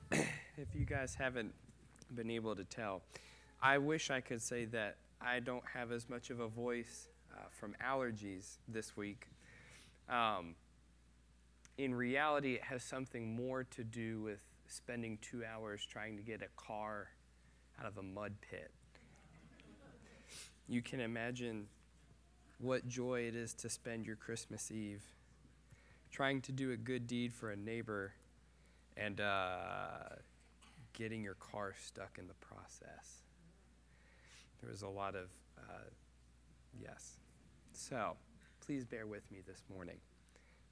[0.12, 1.52] if you guys haven't
[2.14, 3.02] been able to tell,
[3.62, 7.40] I wish I could say that I don't have as much of a voice uh,
[7.50, 9.26] from allergies this week.
[10.08, 10.54] Um,
[11.78, 16.42] in reality, it has something more to do with spending two hours trying to get
[16.42, 17.08] a car
[17.80, 18.70] out of a mud pit.
[20.68, 21.66] You can imagine
[22.58, 25.02] what joy it is to spend your Christmas Eve
[26.10, 28.12] trying to do a good deed for a neighbor
[28.96, 30.16] and uh,
[30.92, 33.22] getting your car stuck in the process.
[34.60, 35.28] There was a lot of
[35.58, 35.90] uh,
[36.80, 37.18] yes.
[37.72, 38.16] So
[38.64, 39.96] please bear with me this morning.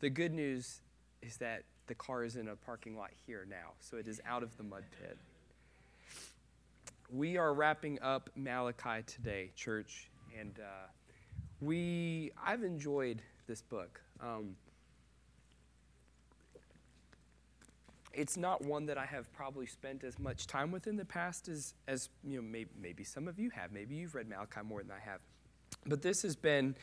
[0.00, 0.80] The good news
[1.22, 4.42] is that the car is in a parking lot here now, so it is out
[4.42, 5.18] of the mud pit.
[7.10, 10.88] We are wrapping up Malachi today, church, and uh,
[11.60, 14.00] we I've enjoyed this book.
[14.20, 14.56] Um,
[18.16, 21.48] it's not one that I have probably spent as much time with in the past
[21.48, 23.72] as, as you know, maybe, maybe some of you have.
[23.72, 25.20] Maybe you've read Malachi more than I have.
[25.86, 26.76] But this has been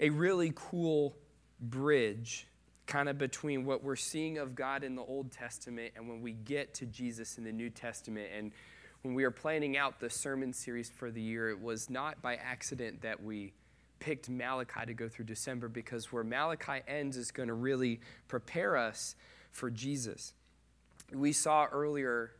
[0.00, 1.16] a really cool
[1.60, 2.46] bridge
[2.86, 6.32] kind of between what we're seeing of God in the Old Testament and when we
[6.32, 8.28] get to Jesus in the New Testament.
[8.36, 8.52] And
[9.02, 12.36] when we are planning out the sermon series for the year, it was not by
[12.36, 13.52] accident that we
[13.98, 18.76] picked Malachi to go through December because where Malachi ends is going to really prepare
[18.76, 19.16] us
[19.50, 20.34] for Jesus
[21.12, 22.32] we saw earlier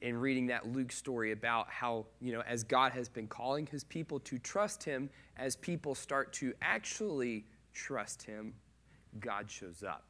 [0.00, 3.84] in reading that Luke story about how, you know, as God has been calling his
[3.84, 8.54] people to trust him, as people start to actually trust him,
[9.18, 10.04] God shows up.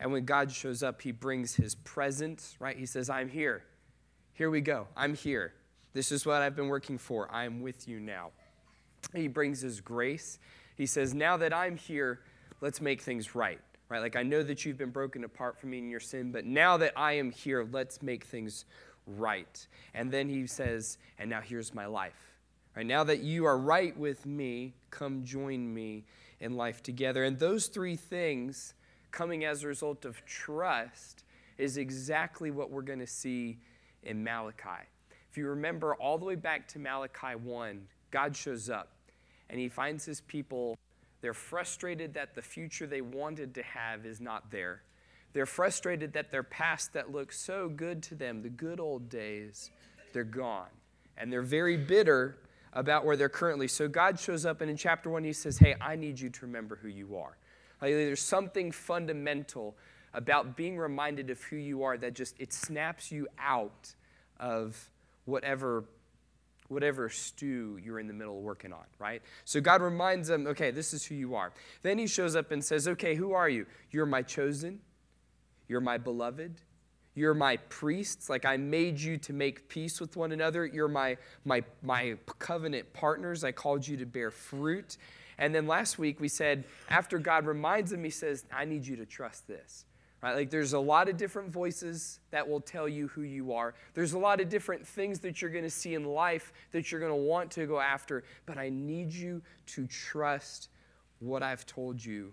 [0.00, 2.76] And when God shows up, he brings his presence, right?
[2.76, 3.64] He says, I'm here.
[4.32, 4.86] Here we go.
[4.96, 5.54] I'm here.
[5.92, 7.28] This is what I've been working for.
[7.32, 8.30] I am with you now.
[9.14, 10.38] He brings his grace.
[10.76, 12.20] He says, Now that I'm here,
[12.60, 14.00] let's make things right right?
[14.00, 16.76] Like, I know that you've been broken apart from me in your sin, but now
[16.76, 18.64] that I am here, let's make things
[19.06, 19.66] right.
[19.94, 22.36] And then he says, and now here's my life.
[22.76, 26.04] Right now that you are right with me, come join me
[26.40, 27.24] in life together.
[27.24, 28.74] And those three things
[29.10, 31.24] coming as a result of trust
[31.56, 33.58] is exactly what we're going to see
[34.02, 34.86] in Malachi.
[35.30, 38.90] If you remember all the way back to Malachi 1, God shows up
[39.50, 40.78] and he finds his people
[41.20, 44.82] they're frustrated that the future they wanted to have is not there.
[45.32, 49.70] They're frustrated that their past that looked so good to them, the good old days,
[50.12, 50.68] they're gone.
[51.16, 52.38] And they're very bitter
[52.72, 53.68] about where they're currently.
[53.68, 56.46] So God shows up, and in chapter one, he says, Hey, I need you to
[56.46, 57.36] remember who you are.
[57.82, 59.76] Like, there's something fundamental
[60.14, 63.94] about being reminded of who you are that just it snaps you out
[64.40, 64.90] of
[65.26, 65.84] whatever
[66.68, 69.22] whatever stew you're in the middle of working on, right?
[69.44, 71.52] So God reminds them, okay, this is who you are.
[71.82, 73.66] Then he shows up and says, okay, who are you?
[73.90, 74.80] You're my chosen,
[75.66, 76.60] you're my beloved,
[77.14, 78.30] you're my priests.
[78.30, 80.64] Like I made you to make peace with one another.
[80.64, 83.44] You're my, my, my covenant partners.
[83.44, 84.96] I called you to bear fruit.
[85.38, 88.96] And then last week we said, after God reminds them, he says, I need you
[88.96, 89.84] to trust this.
[90.22, 90.34] Right?
[90.34, 93.74] Like there's a lot of different voices that will tell you who you are.
[93.94, 97.00] There's a lot of different things that you're going to see in life that you're
[97.00, 100.70] going to want to go after, but I need you to trust
[101.20, 102.32] what I've told you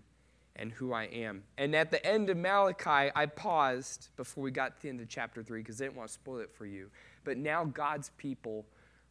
[0.55, 1.43] and who I am.
[1.57, 5.09] And at the end of Malachi, I paused before we got to the end of
[5.09, 6.89] chapter 3 because I didn't want to spoil it for you.
[7.23, 8.65] But now God's people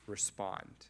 [0.07, 0.87] respond.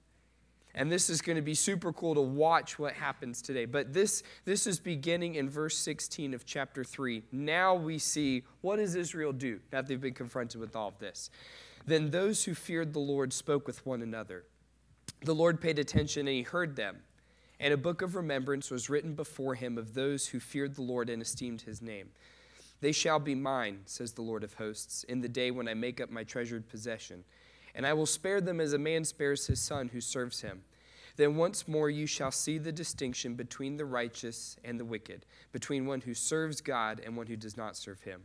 [0.74, 3.64] And this is going to be super cool to watch what happens today.
[3.64, 7.22] But this, this is beginning in verse 16 of chapter 3.
[7.30, 11.30] Now we see what does Israel do now they've been confronted with all of this?
[11.86, 14.44] Then those who feared the Lord spoke with one another.
[15.22, 16.96] The Lord paid attention and he heard them.
[17.60, 21.08] And a book of remembrance was written before him of those who feared the Lord
[21.08, 22.08] and esteemed his name.
[22.80, 26.00] They shall be mine, says the Lord of hosts, in the day when I make
[26.00, 27.24] up my treasured possession
[27.74, 30.62] and I will spare them as a man spares his son who serves him.
[31.16, 35.86] Then once more you shall see the distinction between the righteous and the wicked, between
[35.86, 38.22] one who serves God and one who does not serve him.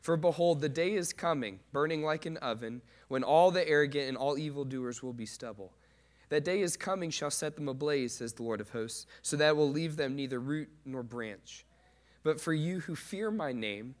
[0.00, 4.16] For behold, the day is coming, burning like an oven, when all the arrogant and
[4.16, 5.72] all evildoers will be stubble.
[6.30, 9.56] That day is coming shall set them ablaze, says the Lord of hosts, so that
[9.56, 11.64] will leave them neither root nor branch.
[12.22, 13.94] But for you who fear my name,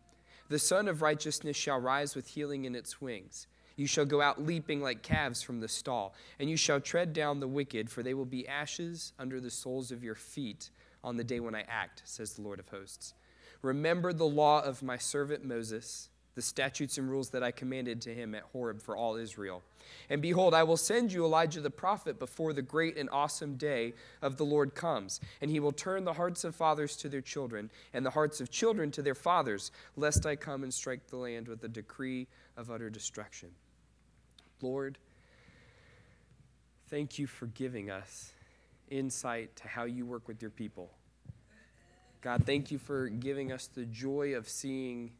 [0.48, 3.46] the Sun of Righteousness shall rise with healing in its wings.
[3.76, 7.40] You shall go out leaping like calves from the stall, and you shall tread down
[7.40, 10.70] the wicked, for they will be ashes under the soles of your feet
[11.04, 13.14] on the day when I act, says the Lord of hosts.
[13.62, 18.14] Remember the law of my servant Moses, the statutes and rules that I commanded to
[18.14, 19.62] him at Horeb for all Israel.
[20.08, 23.92] And behold, I will send you Elijah the prophet before the great and awesome day
[24.22, 25.20] of the Lord comes.
[25.40, 28.50] And he will turn the hearts of fathers to their children, and the hearts of
[28.50, 32.70] children to their fathers, lest I come and strike the land with a decree of
[32.70, 33.50] utter destruction.
[34.62, 34.98] Lord,
[36.88, 38.32] thank you for giving us
[38.88, 40.90] insight to how you work with your people.
[42.20, 45.12] God, thank you for giving us the joy of seeing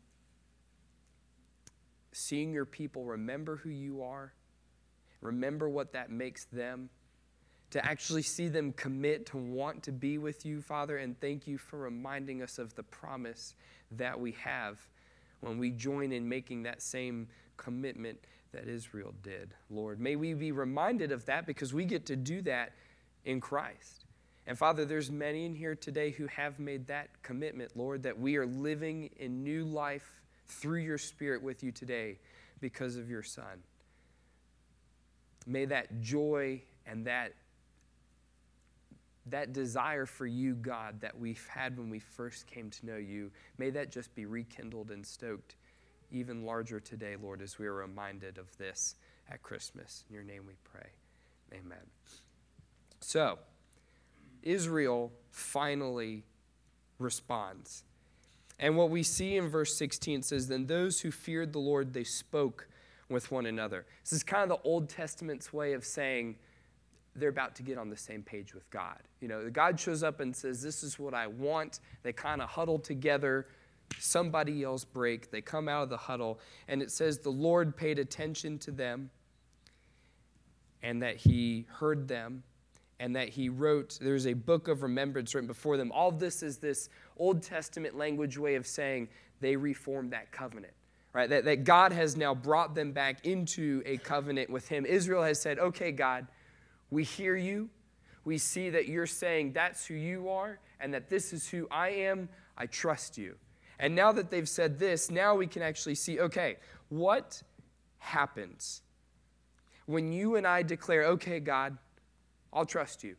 [2.12, 4.32] seeing your people remember who you are,
[5.22, 6.90] remember what that makes them,
[7.70, 11.56] to actually see them commit to want to be with you, Father, and thank you
[11.56, 13.54] for reminding us of the promise
[13.90, 14.78] that we have
[15.40, 18.18] when we join in making that same commitment
[18.52, 19.98] that Israel did, Lord.
[20.00, 22.72] May we be reminded of that because we get to do that
[23.24, 24.04] in Christ.
[24.46, 28.36] And Father, there's many in here today who have made that commitment, Lord, that we
[28.36, 32.18] are living in new life through your Spirit with you today
[32.60, 33.62] because of your Son.
[35.46, 37.32] May that joy and that,
[39.26, 43.30] that desire for you, God, that we've had when we first came to know you,
[43.58, 45.56] may that just be rekindled and stoked
[46.12, 48.96] even larger today, Lord, as we are reminded of this
[49.30, 50.04] at Christmas.
[50.08, 50.90] In your name we pray.
[51.52, 51.78] Amen.
[53.00, 53.38] So,
[54.42, 56.24] Israel finally
[56.98, 57.84] responds.
[58.58, 62.04] And what we see in verse 16 says, Then those who feared the Lord, they
[62.04, 62.68] spoke
[63.08, 63.86] with one another.
[64.04, 66.36] This is kind of the Old Testament's way of saying
[67.14, 68.98] they're about to get on the same page with God.
[69.20, 71.80] You know, God shows up and says, This is what I want.
[72.02, 73.46] They kind of huddle together.
[73.98, 75.30] Somebody yells break.
[75.30, 79.10] They come out of the huddle, and it says, The Lord paid attention to them
[80.82, 82.42] and that he heard them
[82.98, 85.90] and that he wrote, there's a book of remembrance written before them.
[85.90, 89.08] All this is this Old Testament language way of saying
[89.40, 90.72] they reformed that covenant,
[91.12, 91.28] right?
[91.28, 94.86] That, that God has now brought them back into a covenant with him.
[94.86, 96.28] Israel has said, okay, God,
[96.90, 97.70] we hear you.
[98.24, 101.88] We see that you're saying that's who you are and that this is who I
[101.88, 102.28] am.
[102.56, 103.34] I trust you.
[103.82, 106.56] And now that they've said this, now we can actually see okay,
[106.88, 107.42] what
[107.98, 108.82] happens
[109.86, 111.76] when you and I declare, okay, God,
[112.52, 113.16] I'll trust you.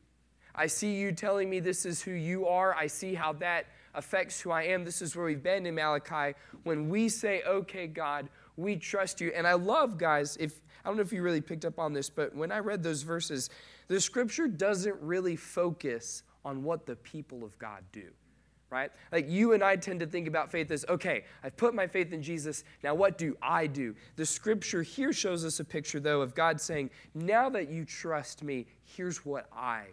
[0.55, 2.73] I see you telling me this is who you are.
[2.75, 4.85] I see how that affects who I am.
[4.85, 6.35] This is where we've been in Malachi.
[6.63, 9.33] When we say, okay, God, we trust you.
[9.35, 12.09] And I love, guys, if I don't know if you really picked up on this,
[12.09, 13.49] but when I read those verses,
[13.89, 18.11] the scripture doesn't really focus on what the people of God do.
[18.73, 18.91] Right?
[19.11, 22.11] Like you and I tend to think about faith as okay, I've put my faith
[22.11, 22.63] in Jesus.
[22.83, 23.93] Now, what do I do?
[24.15, 28.41] The scripture here shows us a picture, though, of God saying, Now that you trust
[28.41, 29.83] me, here's what I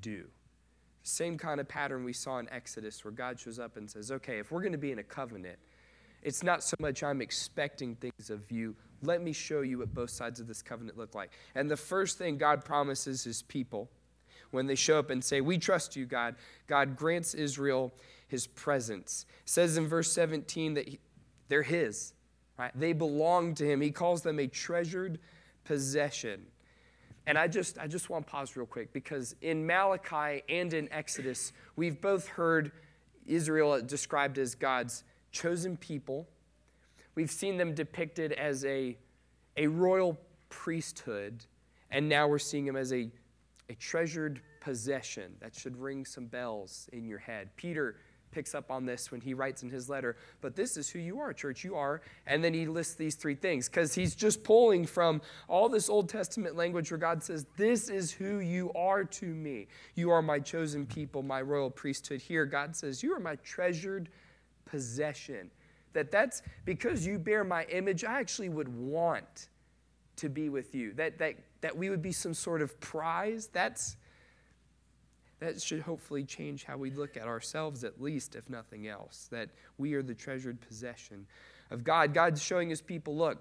[0.00, 0.26] do.
[1.02, 4.38] Same kind of pattern we saw in Exodus where God shows up and says, Okay,
[4.38, 5.58] if we're going to be in a covenant,
[6.22, 8.76] it's not so much I'm expecting things of you.
[9.02, 11.32] Let me show you what both sides of this covenant look like.
[11.56, 13.90] And the first thing God promises his people
[14.50, 16.36] when they show up and say, We trust you, God,
[16.66, 17.92] God grants Israel
[18.28, 19.26] his presence.
[19.42, 20.98] It says in verse 17 that he,
[21.48, 22.12] they're his,
[22.58, 22.70] right?
[22.74, 23.80] They belong to him.
[23.80, 25.18] He calls them a treasured
[25.64, 26.46] possession.
[27.26, 30.90] And I just, I just want to pause real quick because in Malachi and in
[30.92, 32.72] Exodus, we've both heard
[33.26, 36.26] Israel described as God's chosen people.
[37.14, 38.96] We've seen them depicted as a,
[39.56, 40.18] a royal
[40.48, 41.44] priesthood,
[41.90, 43.10] and now we're seeing them as a,
[43.68, 45.34] a treasured possession.
[45.40, 47.50] That should ring some bells in your head.
[47.56, 47.96] Peter
[48.30, 50.16] picks up on this when he writes in his letter.
[50.40, 51.64] But this is who you are, church.
[51.64, 52.02] You are.
[52.26, 56.08] And then he lists these three things because he's just pulling from all this Old
[56.08, 59.68] Testament language where God says, This is who you are to me.
[59.94, 62.20] You are my chosen people, my royal priesthood.
[62.20, 64.08] Here, God says, You are my treasured
[64.64, 65.50] possession.
[65.94, 69.48] That that's because you bear my image, I actually would want
[70.16, 70.92] to be with you.
[70.94, 73.48] That, that, that we would be some sort of prize.
[73.52, 73.96] That's
[75.40, 79.28] that should hopefully change how we look at ourselves, at least, if nothing else.
[79.30, 81.26] That we are the treasured possession
[81.70, 82.12] of God.
[82.12, 83.38] God's showing his people look,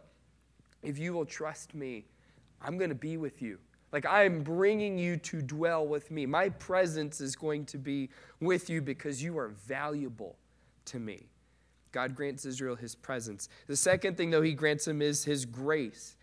[0.84, 2.06] if you will trust me,
[2.62, 3.58] I'm going to be with you.
[3.92, 6.26] Like I am bringing you to dwell with me.
[6.26, 8.10] My presence is going to be
[8.40, 10.36] with you because you are valuable
[10.86, 11.30] to me.
[11.92, 13.50] God grants Israel his presence.
[13.66, 16.17] The second thing, though, he grants him is his grace.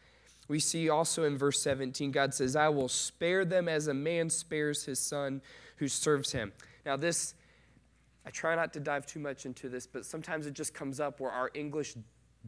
[0.49, 4.29] We see also in verse 17, God says, I will spare them as a man
[4.31, 5.41] spares his son
[5.77, 6.53] who serves him.
[6.85, 7.35] Now, this,
[8.27, 11.21] I try not to dive too much into this, but sometimes it just comes up
[11.21, 11.95] where our English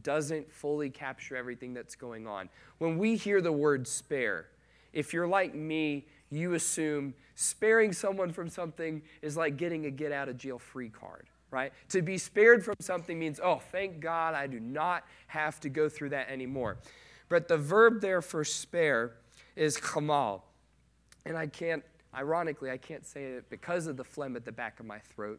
[0.03, 2.49] doesn't fully capture everything that's going on.
[2.79, 4.47] When we hear the word spare,
[4.93, 10.13] if you're like me, you assume sparing someone from something is like getting a get
[10.13, 11.73] out of jail free card, right?
[11.91, 15.89] To be spared from something means, oh, thank God I do not have to go
[15.89, 16.79] through that anymore.
[17.29, 19.17] But the verb there for spare
[19.57, 20.45] is kamal.
[21.25, 21.83] And I can't
[22.17, 25.39] Ironically, I can't say it because of the phlegm at the back of my throat.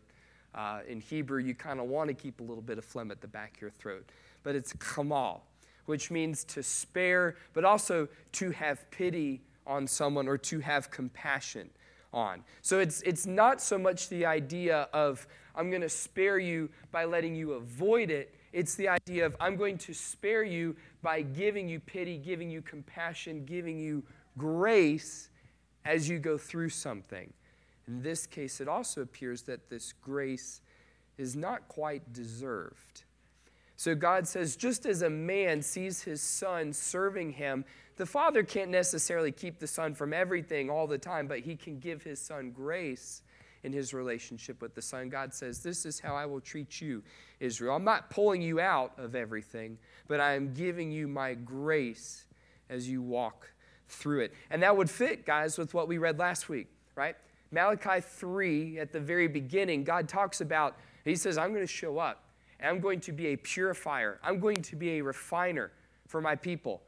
[0.54, 3.20] Uh, in Hebrew, you kind of want to keep a little bit of phlegm at
[3.20, 4.08] the back of your throat.
[4.44, 5.44] But it's kamal,
[5.86, 11.70] which means to spare, but also to have pity on someone or to have compassion
[12.14, 12.44] on.
[12.62, 17.06] So it's, it's not so much the idea of, I'm going to spare you by
[17.06, 18.36] letting you avoid it.
[18.54, 20.76] It's the idea of, I'm going to spare you
[21.08, 24.04] by giving you pity, giving you compassion, giving you
[24.38, 25.30] grace
[25.86, 27.32] as you go through something.
[27.88, 30.60] In this case, it also appears that this grace
[31.18, 33.06] is not quite deserved.
[33.78, 37.64] So God says, just as a man sees his son serving him,
[37.96, 41.80] the father can't necessarily keep the son from everything all the time, but he can
[41.80, 43.22] give his son grace
[43.64, 45.10] in his relationship with the son.
[45.10, 47.04] God says, This is how I will treat you,
[47.40, 47.76] Israel.
[47.76, 52.26] I'm not pulling you out of everything, but I am giving you my grace
[52.70, 53.52] as you walk
[53.88, 54.34] through it.
[54.50, 57.16] And that would fit, guys, with what we read last week, right?
[57.52, 61.98] Malachi 3, at the very beginning, God talks about, He says, I'm going to show
[61.98, 62.24] up,
[62.60, 65.72] and I'm going to be a purifier, I'm going to be a refiner
[66.08, 66.82] for my people.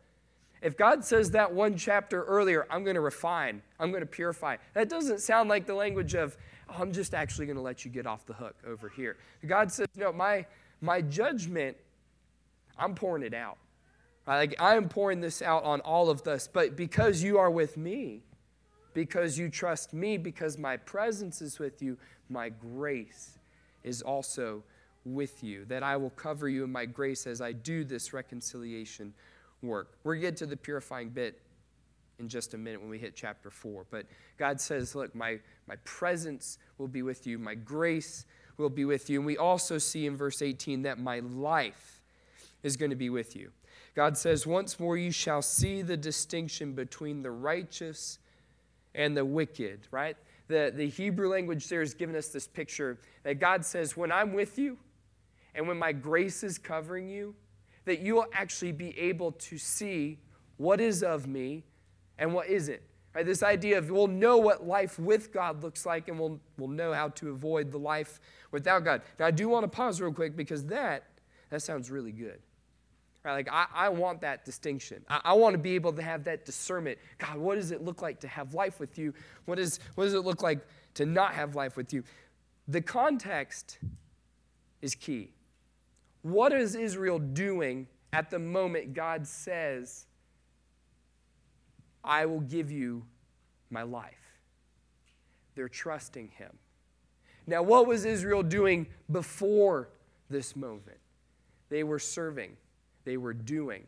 [0.62, 4.58] If God says that one chapter earlier, I'm going to refine, I'm going to purify,
[4.74, 6.38] that doesn't sound like the language of,
[6.78, 9.18] I'm just actually going to let you get off the hook over here.
[9.46, 10.46] God says, no, my,
[10.82, 11.78] my judgment,
[12.78, 13.58] I'm pouring it out.
[14.28, 17.78] Like I am pouring this out on all of us, but because you are with
[17.78, 18.22] me,
[18.94, 21.98] because you trust me, because my presence is with you,
[22.30, 23.40] my grace
[23.84, 24.64] is also
[25.04, 25.66] with you.
[25.66, 29.14] That I will cover you in my grace as I do this reconciliation
[29.64, 29.98] work.
[30.04, 31.42] We're get to the purifying bit
[32.20, 33.86] in just a minute when we hit chapter 4.
[33.90, 34.06] But
[34.38, 38.26] God says, Look, my, my presence will be with you, my grace
[38.58, 39.20] will be with you.
[39.20, 42.02] And we also see in verse 18 that my life
[42.62, 43.52] is going to be with you.
[43.96, 48.20] God says, Once more you shall see the distinction between the righteous
[48.94, 50.18] and the wicked, right?
[50.48, 54.34] The, the Hebrew language there is giving us this picture that God says, When I'm
[54.34, 54.78] with you
[55.56, 57.36] and when my grace is covering you,
[57.86, 60.20] that you will actually be able to see
[60.58, 61.64] what is of me
[62.20, 62.82] and what isn't.
[63.16, 63.26] Right?
[63.26, 66.94] This idea of we'll know what life with God looks like and we'll, we'll know
[66.94, 68.20] how to avoid the life
[68.52, 69.02] without God.
[69.18, 71.06] Now, I do want to pause real quick because that,
[71.50, 72.40] that sounds really good.
[73.24, 73.34] Right?
[73.34, 75.04] Like, I, I want that distinction.
[75.10, 77.00] I, I want to be able to have that discernment.
[77.18, 79.14] God, what does it look like to have life with you?
[79.46, 80.60] What, is, what does it look like
[80.96, 82.04] to not have life with you?
[82.68, 83.80] The context
[84.82, 85.32] is key.
[86.22, 90.06] What is Israel doing at the moment God says,
[92.04, 93.04] I will give you
[93.70, 94.16] my life?
[95.56, 96.52] They're trusting Him.
[97.48, 99.90] Now, what was Israel doing before
[100.30, 101.00] this moment?
[101.70, 102.58] They were serving,
[103.06, 103.86] they were doing.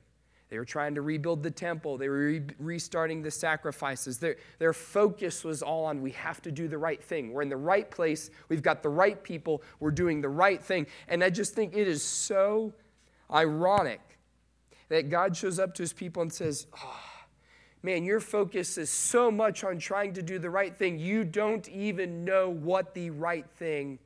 [0.50, 1.98] They were trying to rebuild the temple.
[1.98, 4.18] They were re- restarting the sacrifices.
[4.18, 7.32] Their, their focus was all on we have to do the right thing.
[7.32, 8.30] We're in the right place.
[8.50, 9.64] We've got the right people.
[9.80, 10.88] We're doing the right thing.
[11.08, 12.74] And I just think it is so
[13.34, 14.02] ironic
[14.90, 17.00] that God shows up to his people and says, oh,
[17.84, 21.68] Man, your focus is so much on trying to do the right thing, you don't
[21.70, 23.98] even know what the right thing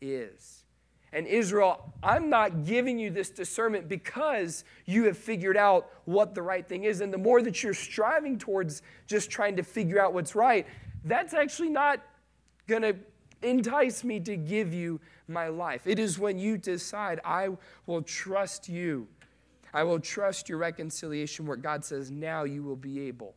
[0.00, 0.64] is.
[1.12, 6.42] And Israel, I'm not giving you this discernment because you have figured out what the
[6.42, 7.00] right thing is.
[7.00, 10.66] And the more that you're striving towards just trying to figure out what's right,
[11.04, 12.00] that's actually not
[12.66, 12.96] going to
[13.42, 15.86] entice me to give you my life.
[15.86, 17.50] It is when you decide, I
[17.86, 19.06] will trust you.
[19.76, 21.60] I will trust your reconciliation work.
[21.60, 23.34] God says, now you will be able.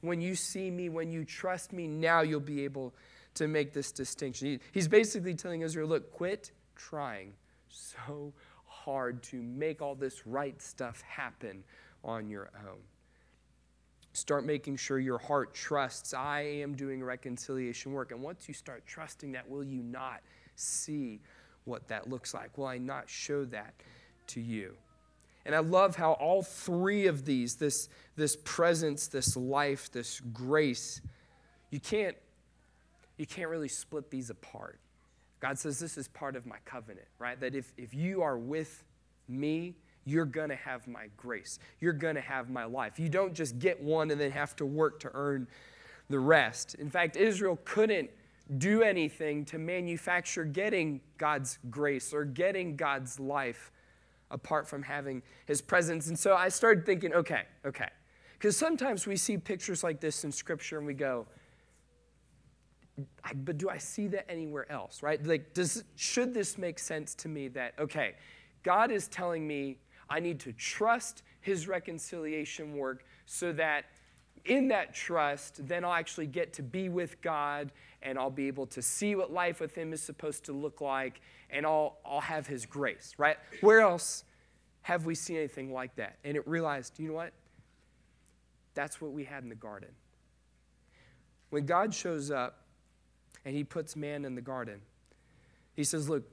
[0.00, 2.94] When you see me, when you trust me, now you'll be able
[3.34, 4.60] to make this distinction.
[4.72, 7.34] He's basically telling Israel, look, quit trying
[7.68, 8.32] so
[8.64, 11.62] hard to make all this right stuff happen
[12.02, 12.78] on your own.
[14.14, 18.10] Start making sure your heart trusts, I am doing reconciliation work.
[18.10, 20.22] And once you start trusting that, will you not
[20.56, 21.20] see
[21.66, 22.56] what that looks like?
[22.56, 23.74] Will I not show that
[24.28, 24.76] to you?
[25.46, 31.00] And I love how all three of these this, this presence, this life, this grace
[31.74, 32.16] you can't,
[33.16, 34.78] you can't really split these apart.
[35.40, 37.40] God says this is part of my covenant, right?
[37.40, 38.84] That if, if you are with
[39.26, 39.74] me,
[40.04, 41.58] you're going to have my grace.
[41.80, 43.00] You're going to have my life.
[43.00, 45.48] You don't just get one and then have to work to earn
[46.08, 46.76] the rest.
[46.76, 48.08] In fact, Israel couldn't
[48.58, 53.72] do anything to manufacture getting God's grace or getting God's life
[54.34, 56.08] apart from having his presence.
[56.08, 57.88] And so I started thinking, okay, okay.
[58.34, 61.26] Because sometimes we see pictures like this in Scripture and we go,
[63.36, 65.24] but do I see that anywhere else, right?
[65.24, 68.14] Like, does, should this make sense to me that, okay,
[68.62, 69.78] God is telling me
[70.10, 73.86] I need to trust his reconciliation work so that
[74.44, 77.72] in that trust, then I'll actually get to be with God
[78.02, 81.20] and I'll be able to see what life with him is supposed to look like
[81.50, 83.38] and I'll, I'll have his grace, right?
[83.60, 84.24] Where else
[84.82, 86.18] have we seen anything like that?
[86.24, 87.32] And it realized, you know what?
[88.74, 89.90] That's what we had in the garden.
[91.50, 92.64] When God shows up
[93.44, 94.80] and he puts man in the garden,
[95.74, 96.24] he says, Look,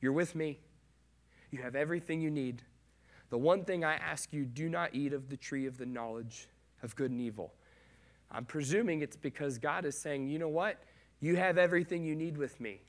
[0.00, 0.58] you're with me.
[1.50, 2.62] You have everything you need.
[3.30, 6.48] The one thing I ask you do not eat of the tree of the knowledge
[6.82, 7.52] of good and evil.
[8.30, 10.82] I'm presuming it's because God is saying, you know what?
[11.20, 12.80] You have everything you need with me.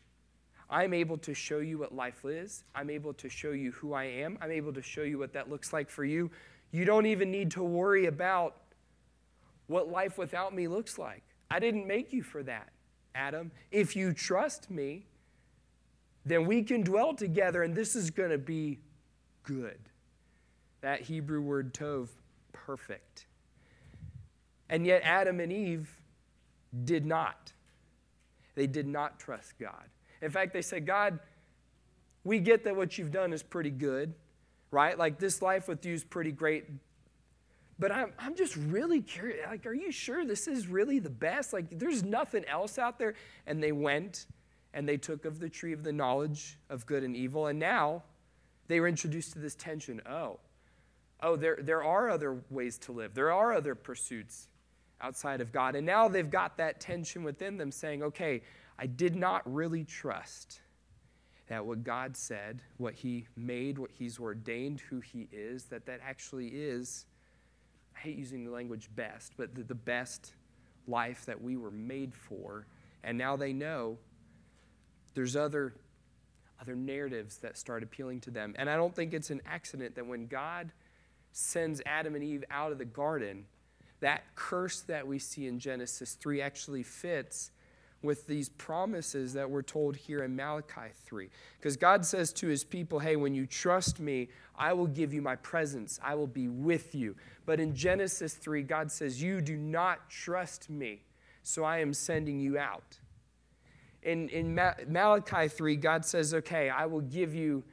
[0.69, 2.63] I'm able to show you what life is.
[2.73, 4.37] I'm able to show you who I am.
[4.41, 6.31] I'm able to show you what that looks like for you.
[6.71, 8.55] You don't even need to worry about
[9.67, 11.23] what life without me looks like.
[11.51, 12.69] I didn't make you for that,
[13.13, 13.51] Adam.
[13.71, 15.05] If you trust me,
[16.25, 18.79] then we can dwell together and this is going to be
[19.43, 19.77] good.
[20.81, 22.09] That Hebrew word tov,
[22.51, 23.25] perfect.
[24.73, 26.01] And yet, Adam and Eve
[26.83, 27.53] did not.
[28.55, 29.83] They did not trust God.
[30.19, 31.19] In fact, they said, God,
[32.23, 34.15] we get that what you've done is pretty good,
[34.71, 34.97] right?
[34.97, 36.65] Like this life with you is pretty great.
[37.77, 39.45] But I'm, I'm just really curious.
[39.47, 41.53] Like, are you sure this is really the best?
[41.53, 43.13] Like, there's nothing else out there.
[43.45, 44.25] And they went
[44.73, 47.45] and they took of the tree of the knowledge of good and evil.
[47.45, 48.01] And now
[48.69, 50.01] they were introduced to this tension.
[50.09, 50.39] Oh,
[51.21, 54.47] oh, there, there are other ways to live, there are other pursuits
[55.03, 55.75] outside of God.
[55.75, 58.41] And now they've got that tension within them saying, okay,
[58.79, 60.61] I did not really trust
[61.47, 65.99] that what God said, what He made, what He's ordained, who He is, that that
[66.01, 67.05] actually is,
[67.95, 70.33] I hate using the language best, but the, the best
[70.87, 72.65] life that we were made for.
[73.03, 73.97] And now they know
[75.13, 75.75] there's other,
[76.61, 78.55] other narratives that start appealing to them.
[78.57, 80.71] And I don't think it's an accident that when God
[81.33, 83.45] sends Adam and Eve out of the garden,
[84.03, 87.51] that curse that we see in Genesis 3 actually fits
[88.01, 91.29] with these promises that we're told here in Malachi 3.
[91.57, 95.21] Because God says to his people, hey, when you trust me, I will give you
[95.21, 97.15] my presence, I will be with you.
[97.45, 101.03] But in Genesis 3, God says, You do not trust me,
[101.41, 102.99] so I am sending you out.
[104.03, 107.63] In, in Malachi 3, God says, Okay, I will give you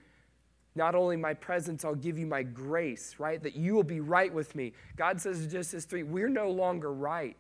[0.75, 3.43] not only my presence, I'll give you my grace, right?
[3.43, 4.73] That you will be right with me.
[4.97, 7.37] God says in Genesis 3, we're no longer right.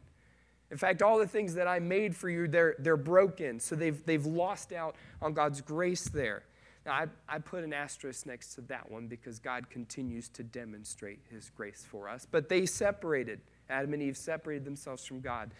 [0.70, 3.58] In fact, all the things that I made for you, they're, they're broken.
[3.60, 6.44] So they've, they've lost out on God's grace there.
[6.86, 11.20] Now, I, I put an asterisk next to that one because God continues to demonstrate
[11.30, 12.26] his grace for us.
[12.30, 15.50] But they separated, Adam and Eve separated themselves from God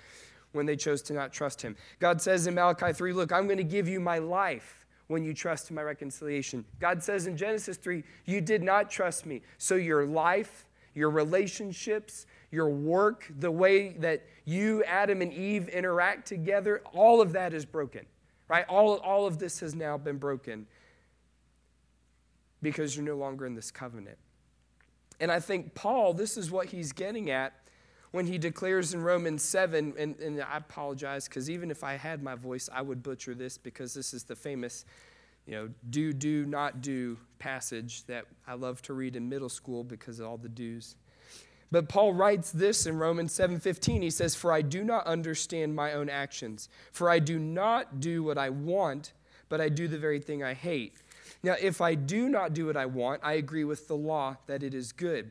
[0.52, 1.76] when they chose to not trust him.
[1.98, 5.34] God says in Malachi 3, Look, I'm going to give you my life when you
[5.34, 6.64] trust in my reconciliation.
[6.78, 9.42] God says in Genesis 3, You did not trust me.
[9.58, 16.28] So your life, your relationships, your work, the way that you, Adam and Eve, interact
[16.28, 18.06] together, all of that is broken,
[18.48, 18.64] right?
[18.68, 20.66] All, all of this has now been broken
[22.62, 24.18] because you're no longer in this covenant.
[25.18, 27.52] And I think Paul, this is what he's getting at
[28.12, 32.22] when he declares in Romans 7, and, and I apologize because even if I had
[32.22, 34.84] my voice, I would butcher this because this is the famous,
[35.46, 39.84] you know, do, do, not do passage that I love to read in middle school
[39.84, 40.96] because of all the do's.
[41.72, 44.02] But Paul writes this in Romans 7:15.
[44.02, 48.24] He says, "For I do not understand my own actions, for I do not do
[48.24, 49.12] what I want,
[49.48, 50.94] but I do the very thing I hate."
[51.42, 54.62] Now, if I do not do what I want, I agree with the law that
[54.62, 55.30] it is good.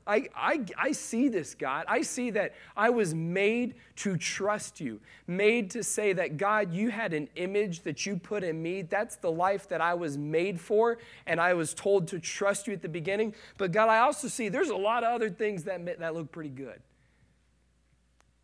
[0.11, 1.85] I, I, I see this, God.
[1.87, 6.89] I see that I was made to trust you, made to say that, God, you
[6.89, 8.81] had an image that you put in me.
[8.81, 12.73] That's the life that I was made for, and I was told to trust you
[12.73, 13.33] at the beginning.
[13.57, 16.49] But God, I also see there's a lot of other things that, that look pretty
[16.49, 16.81] good.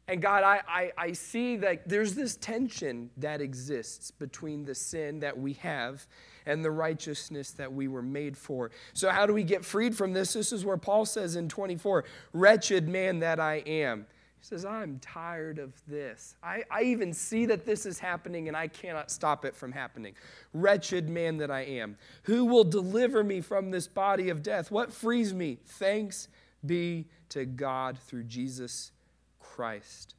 [0.08, 5.19] And God, I, I, I see that there's this tension that exists between the sin
[5.19, 6.08] that we have
[6.47, 8.71] and the righteousness that we were made for.
[8.93, 10.33] So, how do we get freed from this?
[10.33, 14.07] This is where Paul says in 24, Wretched man that I am.
[14.39, 16.36] He says, I'm tired of this.
[16.41, 20.13] I, I even see that this is happening and I cannot stop it from happening.
[20.53, 21.97] Wretched man that I am.
[22.23, 24.71] Who will deliver me from this body of death?
[24.71, 25.57] What frees me?
[25.65, 26.29] Thanks
[26.65, 28.91] be to God through Jesus
[29.39, 30.13] Christ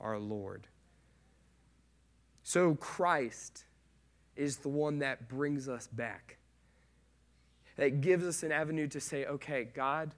[0.00, 0.68] our Lord.
[2.42, 3.64] So, Christ
[4.36, 6.38] is the one that brings us back,
[7.76, 10.14] that gives us an avenue to say, okay, God,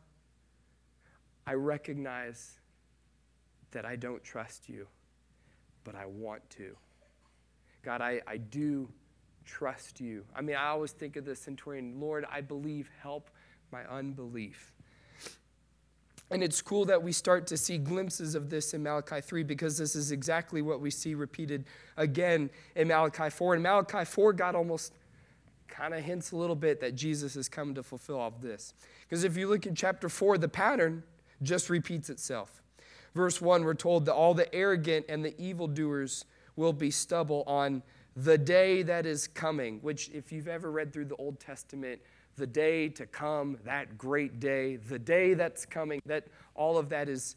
[1.47, 2.59] I recognize
[3.71, 4.87] that I don't trust you,
[5.85, 6.77] but I want to.
[7.83, 8.89] God, I, I do
[9.45, 10.25] trust you.
[10.35, 13.31] I mean, I always think of the centurion Lord, I believe, help
[13.71, 14.73] my unbelief.
[16.31, 19.79] And it's cool that we start to see glimpses of this in Malachi 3 because
[19.79, 21.65] this is exactly what we see repeated
[21.97, 23.55] again in Malachi 4.
[23.55, 24.93] In Malachi 4, God almost
[25.69, 28.75] kind of hints a little bit that Jesus has come to fulfill all of this.
[29.09, 31.05] Because if you look in chapter 4, the pattern
[31.43, 32.63] just repeats itself.
[33.15, 36.25] Verse 1, we're told that all the arrogant and the evildoers
[36.57, 37.83] will be stubble on
[38.17, 42.01] the day that is coming, which, if you've ever read through the Old Testament,
[42.37, 47.09] the day to come, that great day, the day that's coming, that all of that
[47.09, 47.37] is,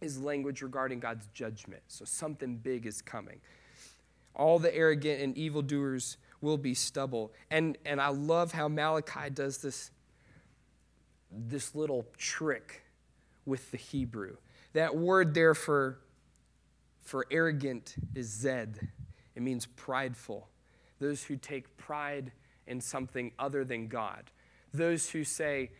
[0.00, 1.82] is language regarding God's judgment.
[1.88, 3.40] So something big is coming.
[4.34, 7.32] All the arrogant and evildoers will be stubble.
[7.50, 9.90] And, and I love how Malachi does this,
[11.30, 12.82] this little trick
[13.44, 14.36] with the Hebrew.
[14.72, 15.98] That word there for,
[17.02, 18.88] for arrogant is zed,
[19.34, 20.48] it means prideful.
[20.98, 22.32] Those who take pride
[22.66, 24.30] in something other than God.
[24.72, 25.70] Those who say,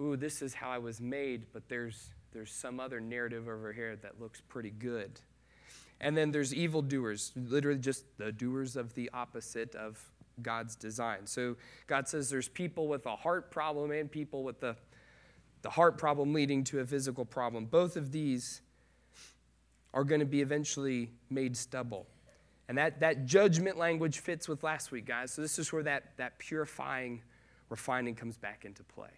[0.00, 3.96] Ooh, this is how I was made, but there's, there's some other narrative over here
[3.96, 5.20] that looks pretty good.
[6.00, 10.04] And then there's evildoers, literally just the doers of the opposite of
[10.42, 11.26] God's design.
[11.26, 14.76] So God says there's people with a heart problem and people with the,
[15.62, 17.66] the heart problem leading to a physical problem.
[17.66, 18.60] Both of these
[19.92, 22.06] are going to be eventually made stubble.
[22.68, 25.32] And that, that judgment language fits with last week, guys.
[25.32, 27.22] So this is where that, that purifying,
[27.68, 29.10] refining comes back into play.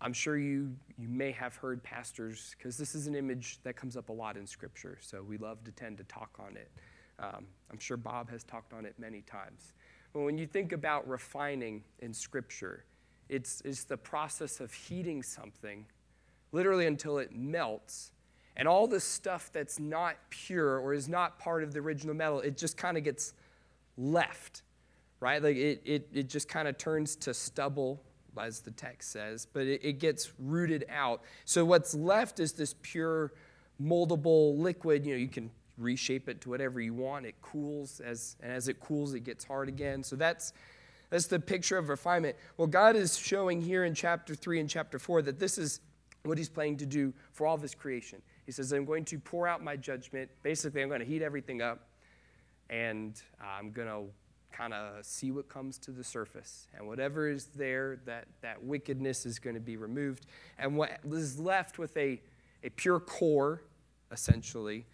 [0.00, 3.98] I'm sure you, you may have heard pastors, because this is an image that comes
[3.98, 6.70] up a lot in Scripture, so we love to tend to talk on it.
[7.18, 9.74] Um, I'm sure Bob has talked on it many times.
[10.14, 12.84] But when you think about refining in Scripture,
[13.28, 15.84] it's, it's the process of heating something
[16.52, 18.12] literally until it melts
[18.60, 22.40] and all the stuff that's not pure or is not part of the original metal,
[22.40, 23.32] it just kind of gets
[23.96, 24.60] left,
[25.18, 25.42] right?
[25.42, 28.02] Like it, it, it just kind of turns to stubble,
[28.38, 31.22] as the text says, but it, it gets rooted out.
[31.46, 33.32] So what's left is this pure,
[33.82, 35.06] moldable liquid.
[35.06, 37.24] You know, you can reshape it to whatever you want.
[37.24, 40.02] It cools, as, and as it cools, it gets hard again.
[40.02, 40.52] So that's,
[41.08, 42.36] that's the picture of refinement.
[42.58, 45.80] Well, God is showing here in chapter 3 and chapter 4 that this is
[46.24, 48.20] what He's planning to do for all of His creation.
[48.46, 50.30] He says, I'm going to pour out my judgment.
[50.42, 51.88] Basically, I'm going to heat everything up
[52.68, 54.12] and uh, I'm going to
[54.52, 56.68] kind of see what comes to the surface.
[56.76, 60.26] And whatever is there, that, that wickedness is going to be removed.
[60.58, 62.20] And what is left with a,
[62.62, 63.62] a pure core,
[64.12, 64.86] essentially,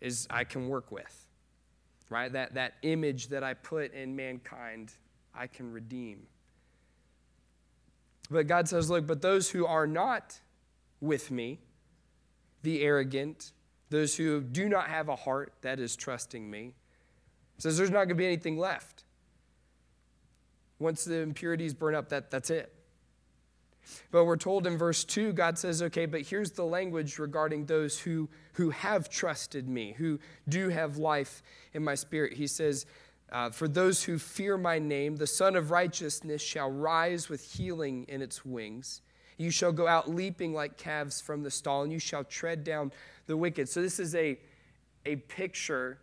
[0.00, 1.26] is I can work with.
[2.08, 2.32] Right?
[2.32, 4.92] That, that image that I put in mankind,
[5.34, 6.26] I can redeem.
[8.30, 10.38] But God says, look, but those who are not
[11.00, 11.60] with me,
[12.62, 13.52] the arrogant,
[13.90, 16.74] those who do not have a heart that is trusting me.
[17.58, 19.04] says there's not going to be anything left.
[20.78, 22.72] Once the impurities burn up, that, that's it.
[24.10, 27.98] But we're told in verse 2, God says, okay, but here's the language regarding those
[27.98, 30.18] who, who have trusted me, who
[30.48, 31.42] do have life
[31.72, 32.34] in my spirit.
[32.34, 32.86] He says,
[33.32, 38.04] uh, For those who fear my name, the Sun of Righteousness shall rise with healing
[38.08, 39.02] in its wings.
[39.40, 42.92] You shall go out leaping like calves from the stall, and you shall tread down
[43.24, 43.70] the wicked.
[43.70, 44.38] So, this is a,
[45.06, 45.98] a picture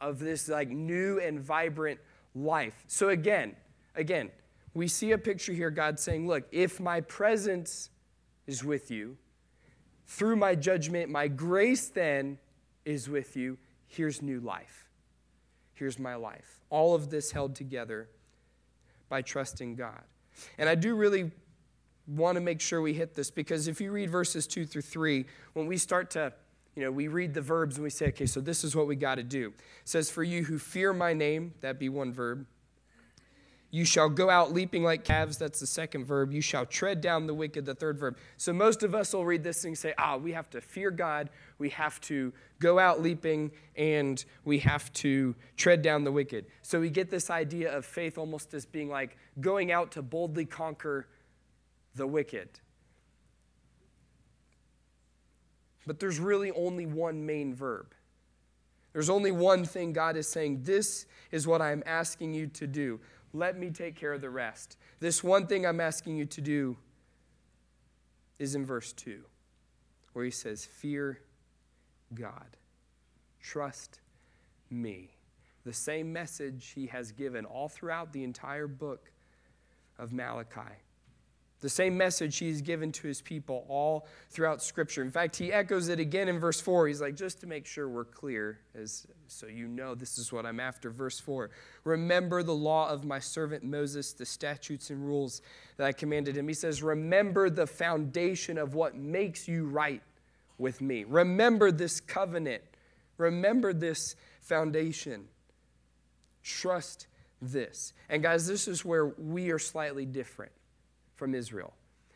[0.00, 2.00] of this like new and vibrant
[2.34, 2.82] life.
[2.88, 3.54] So, again,
[3.94, 4.30] again,
[4.74, 7.90] we see a picture here, God saying, Look, if my presence
[8.48, 9.16] is with you,
[10.08, 12.38] through my judgment, my grace then
[12.84, 14.88] is with you, here's new life.
[15.74, 16.58] Here's my life.
[16.70, 18.08] All of this held together
[19.08, 20.02] by trusting God.
[20.58, 21.30] And I do really
[22.10, 25.24] want to make sure we hit this because if you read verses 2 through 3,
[25.52, 26.32] when we start to,
[26.74, 28.96] you know, we read the verbs and we say, okay, so this is what we
[28.96, 29.48] got to do.
[29.48, 32.46] It says, For you who fear my name, that be one verb.
[33.72, 36.32] You shall go out leaping like calves, that's the second verb.
[36.32, 38.18] You shall tread down the wicked, the third verb.
[38.36, 41.30] So most of us will read this and say, ah, we have to fear God,
[41.58, 46.46] we have to go out leaping, and we have to tread down the wicked.
[46.62, 50.46] So we get this idea of faith almost as being like going out to boldly
[50.46, 51.06] conquer
[51.94, 52.48] the wicked.
[55.86, 57.94] But there's really only one main verb.
[58.92, 60.62] There's only one thing God is saying.
[60.62, 63.00] This is what I'm asking you to do.
[63.32, 64.76] Let me take care of the rest.
[64.98, 66.76] This one thing I'm asking you to do
[68.38, 69.22] is in verse 2,
[70.12, 71.20] where he says, Fear
[72.14, 72.56] God,
[73.40, 74.00] trust
[74.70, 75.10] me.
[75.64, 79.12] The same message he has given all throughout the entire book
[79.98, 80.74] of Malachi.
[81.60, 85.02] The same message he's given to his people all throughout Scripture.
[85.02, 86.88] In fact, he echoes it again in verse 4.
[86.88, 90.46] He's like, just to make sure we're clear, as, so you know this is what
[90.46, 90.88] I'm after.
[90.88, 91.50] Verse 4
[91.84, 95.42] Remember the law of my servant Moses, the statutes and rules
[95.76, 96.48] that I commanded him.
[96.48, 100.02] He says, Remember the foundation of what makes you right
[100.56, 101.04] with me.
[101.04, 102.62] Remember this covenant.
[103.18, 105.24] Remember this foundation.
[106.42, 107.06] Trust
[107.42, 107.92] this.
[108.08, 110.52] And guys, this is where we are slightly different
[111.20, 111.74] from Israel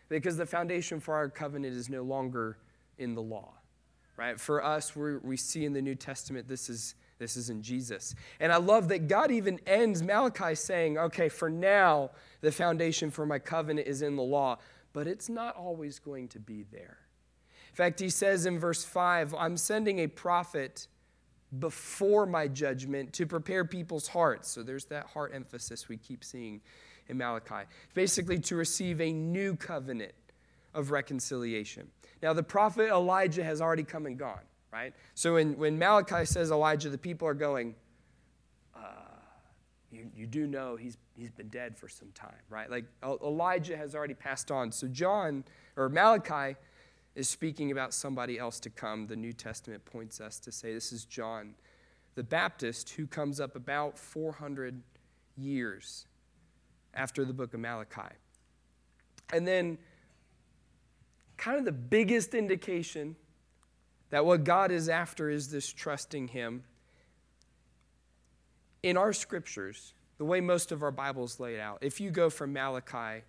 [0.09, 2.57] because the foundation for our covenant is no longer
[2.97, 3.53] in the law.
[4.17, 4.41] Right?
[4.41, 8.15] For us, we we see in the New Testament this is this is in Jesus.
[8.41, 13.27] And I love that God even ends Malachi saying, okay, for now, the foundation for
[13.27, 14.59] my covenant is in the law,
[14.93, 16.99] but it's not always going to be there.
[17.71, 20.89] In fact, he says in verse 5, I'm sending a prophet
[21.59, 24.51] before my judgment to prepare people's hearts.
[24.51, 26.61] So there's that heart emphasis we keep seeing
[27.09, 27.69] in Malachi.
[27.95, 30.15] Basically, to receive a new covenant
[30.75, 31.89] of reconciliation.
[32.23, 34.41] Now, the prophet Elijah has already come and gone,
[34.73, 34.95] right?
[35.15, 37.75] So when, when Malachi says Elijah, the people are going,
[38.75, 38.81] uh,
[39.93, 42.71] you, you do know he's, he's been dead for some time, right?
[42.71, 44.73] Like Elijah has already passed on.
[44.73, 45.45] So John,
[45.77, 46.57] or Malachi,
[47.15, 49.07] is speaking about somebody else to come.
[49.07, 51.55] The New Testament points us to say this is John
[52.15, 54.81] the Baptist who comes up about 400
[55.37, 56.07] years
[56.95, 58.15] after the book of Malachi.
[59.33, 59.79] And then,
[61.37, 63.17] kind of the biggest indication
[64.11, 66.63] that what God is after is this trusting Him.
[68.83, 72.53] In our scriptures, the way most of our Bibles laid out, if you go from
[72.53, 73.25] Malachi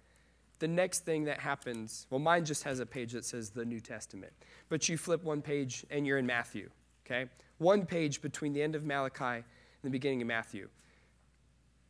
[0.60, 3.80] the next thing that happens, well, mine just has a page that says the New
[3.80, 4.34] Testament,
[4.70, 6.70] but you flip one page and you're in Matthew,
[7.06, 7.30] okay?
[7.58, 9.44] One page between the end of Malachi and
[9.84, 10.70] the beginning of Matthew.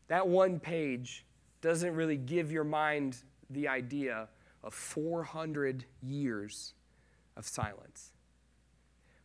[0.07, 1.25] That one page
[1.61, 3.17] doesn't really give your mind
[3.49, 4.27] the idea
[4.63, 6.73] of 400 years
[7.37, 8.11] of silence.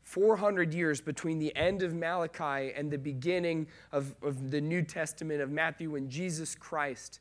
[0.03, 5.41] 400 years between the end of Malachi and the beginning of, of the New Testament
[5.41, 7.21] of Matthew when Jesus Christ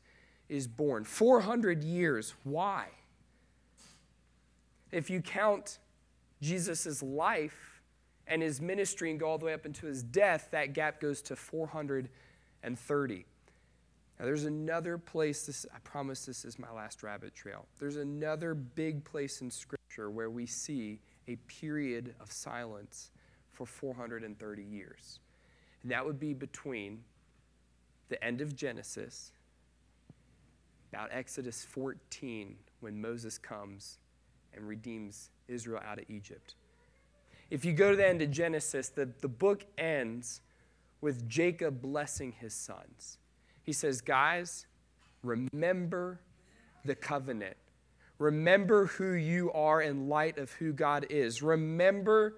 [0.50, 1.04] is born.
[1.04, 2.34] 400 years.
[2.44, 2.88] Why?
[4.90, 5.78] If you count
[6.42, 7.80] Jesus' life
[8.26, 11.22] and his ministry and go all the way up into his death, that gap goes
[11.22, 13.26] to 430.
[14.18, 17.64] Now, there's another place, this, I promise this is my last rabbit trail.
[17.78, 23.12] There's another big place in Scripture where we see a period of silence
[23.52, 25.20] for 430 years.
[25.82, 27.04] And that would be between
[28.08, 29.32] the end of Genesis
[30.92, 33.98] about Exodus 14 when Moses comes
[34.54, 36.54] and redeems Israel out of Egypt.
[37.50, 40.40] If you go to the end of Genesis, the, the book ends
[41.00, 43.18] with Jacob blessing his sons.
[43.62, 44.66] He says, Guys,
[45.22, 46.20] remember
[46.84, 47.56] the covenant.
[48.18, 51.42] Remember who you are in light of who God is.
[51.42, 52.36] Remember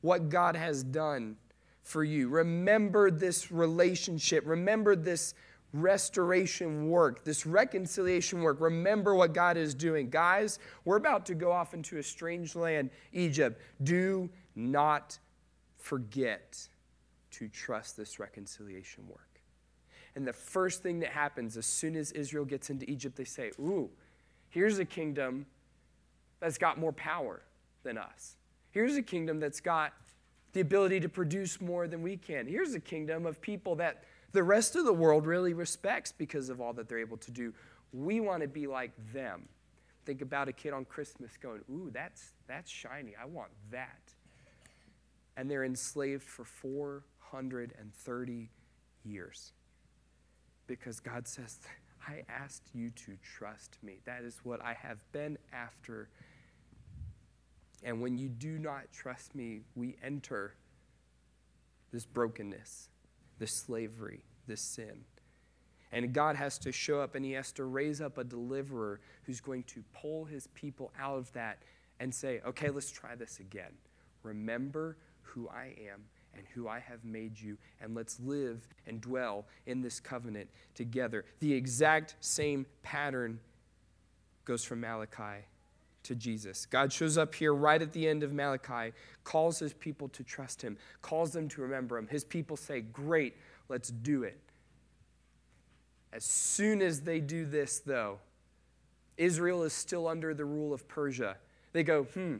[0.00, 1.36] what God has done
[1.82, 2.28] for you.
[2.28, 4.44] Remember this relationship.
[4.46, 5.34] Remember this
[5.72, 8.60] restoration work, this reconciliation work.
[8.60, 10.10] Remember what God is doing.
[10.10, 13.60] Guys, we're about to go off into a strange land, Egypt.
[13.82, 15.18] Do not
[15.78, 16.68] forget
[17.32, 19.40] to trust this reconciliation work.
[20.14, 23.50] And the first thing that happens as soon as Israel gets into Egypt, they say,
[23.58, 23.88] Ooh,
[24.50, 25.46] here's a kingdom
[26.38, 27.42] that's got more power
[27.82, 28.36] than us.
[28.72, 29.92] Here's a kingdom that's got
[30.52, 32.46] the ability to produce more than we can.
[32.46, 36.60] Here's a kingdom of people that the rest of the world really respects because of
[36.60, 37.54] all that they're able to do.
[37.92, 39.48] We want to be like them.
[40.04, 43.14] Think about a kid on Christmas going, Ooh, that's, that's shiny.
[43.20, 44.14] I want that.
[45.36, 48.50] And they're enslaved for 430
[49.04, 49.52] years
[50.66, 51.58] because God says,
[52.06, 54.00] I asked you to trust me.
[54.04, 56.08] That is what I have been after.
[57.82, 60.54] And when you do not trust me, we enter
[61.92, 62.88] this brokenness
[63.42, 65.04] this slavery, this sin.
[65.90, 69.40] And God has to show up and he has to raise up a deliverer who's
[69.40, 71.58] going to pull his people out of that
[71.98, 73.72] and say, okay, let's try this again.
[74.22, 79.44] Remember who I am and who I have made you, and let's live and dwell
[79.66, 81.24] in this covenant together.
[81.40, 83.40] The exact same pattern
[84.44, 85.44] goes from Malachi
[86.04, 86.66] to Jesus.
[86.66, 88.92] God shows up here right at the end of Malachi,
[89.24, 92.08] calls his people to trust him, calls them to remember him.
[92.08, 93.36] His people say, Great,
[93.68, 94.38] let's do it.
[96.12, 98.18] As soon as they do this, though,
[99.16, 101.36] Israel is still under the rule of Persia.
[101.72, 102.36] They go, hmm,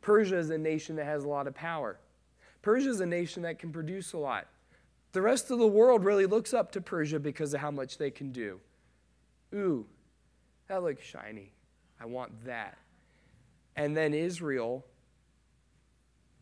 [0.00, 1.98] Persia is a nation that has a lot of power.
[2.62, 4.46] Persia is a nation that can produce a lot.
[5.12, 8.10] The rest of the world really looks up to Persia because of how much they
[8.10, 8.60] can do.
[9.54, 9.86] Ooh,
[10.68, 11.52] that looks shiny.
[12.00, 12.78] I want that.
[13.80, 14.84] And then Israel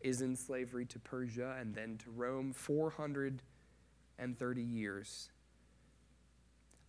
[0.01, 5.29] is in slavery to Persia and then to Rome 430 years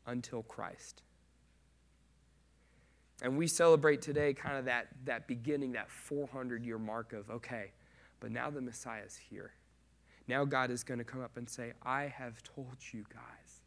[0.07, 1.03] until Christ.
[3.23, 7.71] And we celebrate today kind of that, that beginning, that 400 year mark of, okay,
[8.19, 9.53] but now the Messiah is here.
[10.27, 13.63] Now God is going to come up and say, I have told you guys,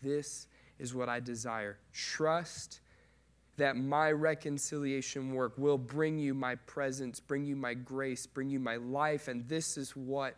[0.00, 0.46] this
[0.78, 1.76] is what I desire.
[1.92, 2.80] Trust
[3.56, 8.58] that my reconciliation work will bring you my presence, bring you my grace, bring you
[8.58, 10.36] my life, and this is what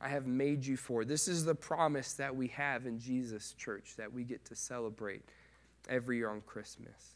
[0.00, 1.04] I have made you for.
[1.04, 5.22] This is the promise that we have in Jesus, church, that we get to celebrate
[5.88, 7.14] every year on Christmas.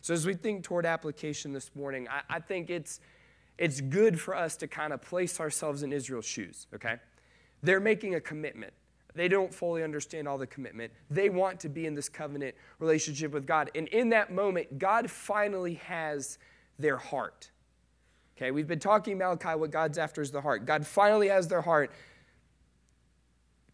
[0.00, 3.00] So, as we think toward application this morning, I, I think it's,
[3.56, 6.96] it's good for us to kind of place ourselves in Israel's shoes, okay?
[7.62, 8.72] They're making a commitment.
[9.18, 10.92] They don't fully understand all the commitment.
[11.10, 13.68] They want to be in this covenant relationship with God.
[13.74, 16.38] And in that moment, God finally has
[16.78, 17.50] their heart.
[18.36, 20.66] Okay, we've been talking Malachi, what God's after is the heart.
[20.66, 21.90] God finally has their heart.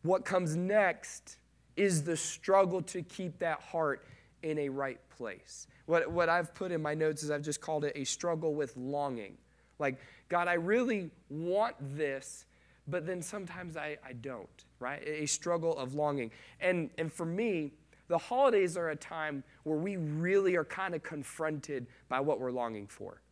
[0.00, 1.36] What comes next
[1.76, 4.06] is the struggle to keep that heart
[4.42, 5.66] in a right place.
[5.84, 8.74] What, what I've put in my notes is I've just called it a struggle with
[8.78, 9.36] longing.
[9.78, 9.98] Like,
[10.30, 12.46] God, I really want this,
[12.88, 15.02] but then sometimes I, I don't, right?
[15.06, 16.30] A struggle of longing.
[16.60, 17.72] And, and for me,
[18.08, 22.52] the holidays are a time where we really are kind of confronted by what we're
[22.52, 23.22] longing for,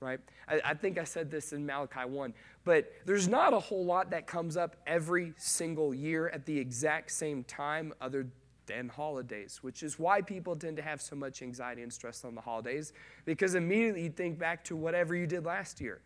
[0.00, 0.20] right?
[0.48, 2.32] I, I, think I said this in Malachi 1,
[2.64, 7.10] but there's not a whole lot that comes up every single year at the exact
[7.10, 8.26] same time, other
[8.66, 12.34] than holidays, which is why people tend to have so much anxiety and stress on
[12.34, 12.92] the holidays,
[13.24, 16.00] because immediately you think back to whatever you did last year.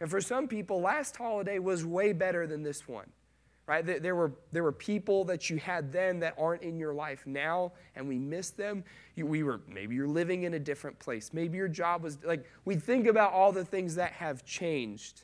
[0.00, 3.06] And for some people, last holiday was way better than this one.
[3.66, 4.02] Right?
[4.02, 7.72] There were, there were people that you had then that aren't in your life now,
[7.96, 8.84] and we miss them.
[9.14, 11.30] You, we were, maybe you're living in a different place.
[11.32, 15.22] Maybe your job was like, we think about all the things that have changed,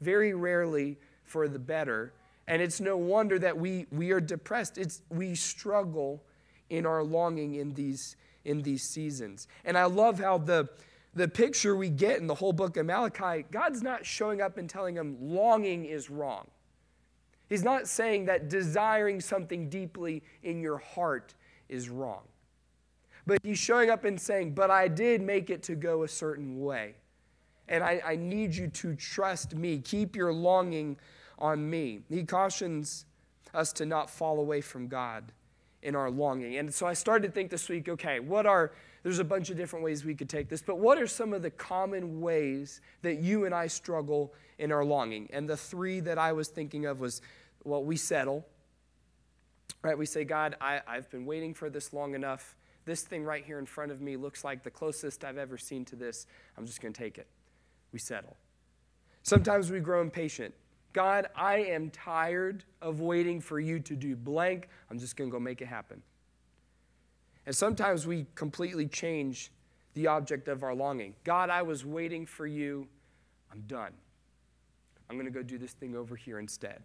[0.00, 2.12] very rarely for the better.
[2.46, 4.78] And it's no wonder that we, we are depressed.
[4.78, 6.22] It's, we struggle
[6.68, 9.48] in our longing in these, in these seasons.
[9.64, 10.68] And I love how the,
[11.14, 14.70] the picture we get in the whole book of Malachi, God's not showing up and
[14.70, 16.46] telling him longing is wrong.
[17.48, 21.34] He's not saying that desiring something deeply in your heart
[21.68, 22.22] is wrong.
[23.26, 26.60] But he's showing up and saying, But I did make it to go a certain
[26.60, 26.94] way.
[27.68, 29.78] And I, I need you to trust me.
[29.78, 30.96] Keep your longing
[31.38, 32.00] on me.
[32.08, 33.04] He cautions
[33.52, 35.32] us to not fall away from God
[35.82, 36.56] in our longing.
[36.56, 39.56] And so I started to think this week okay, what are there's a bunch of
[39.56, 43.20] different ways we could take this, but what are some of the common ways that
[43.20, 45.28] you and I struggle in our longing?
[45.32, 47.22] And the three that I was thinking of was,
[47.64, 48.46] well, we settle.
[49.82, 49.96] Right?
[49.96, 52.56] We say, God, I, I've been waiting for this long enough.
[52.84, 55.84] This thing right here in front of me looks like the closest I've ever seen
[55.86, 56.26] to this.
[56.58, 57.26] I'm just going to take it.
[57.92, 58.36] We settle.
[59.22, 60.54] Sometimes we grow impatient.
[60.92, 64.68] God, I am tired of waiting for you to do blank.
[64.90, 66.02] I'm just going to go make it happen.
[67.46, 69.50] And sometimes we completely change
[69.94, 71.14] the object of our longing.
[71.24, 72.86] God, I was waiting for you.
[73.50, 73.92] I'm done.
[75.08, 76.82] I'm going to go do this thing over here instead.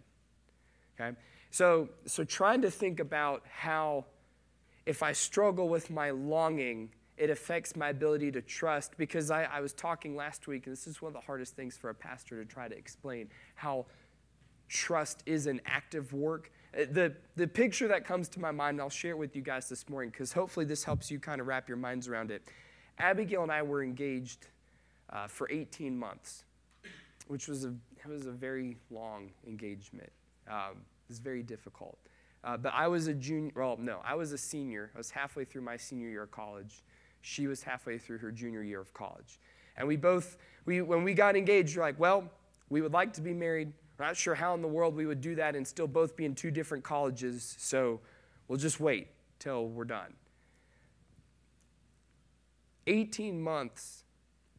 [0.98, 1.16] Okay?
[1.50, 4.06] So, so trying to think about how
[4.84, 9.60] if I struggle with my longing, it affects my ability to trust because I, I
[9.60, 12.42] was talking last week, and this is one of the hardest things for a pastor
[12.42, 13.86] to try to explain how
[14.68, 16.50] trust is an active work
[16.84, 19.88] the, the picture that comes to my mind, I'll share it with you guys this
[19.88, 22.42] morning because hopefully this helps you kind of wrap your minds around it.
[22.98, 24.48] Abigail and I were engaged
[25.10, 26.44] uh, for 18 months,
[27.28, 30.10] which was a, it was a very long engagement.
[30.48, 31.98] Um, it was very difficult.
[32.44, 34.90] Uh, but I was a junior, well, no, I was a senior.
[34.94, 36.84] I was halfway through my senior year of college.
[37.22, 39.40] She was halfway through her junior year of college.
[39.76, 42.30] And we both, we, when we got engaged, we we're like, well,
[42.68, 43.72] we would like to be married.
[43.98, 46.34] Not sure how in the world we would do that and still both be in
[46.34, 48.00] two different colleges, so
[48.46, 50.12] we'll just wait till we're done.
[52.86, 54.04] 18 months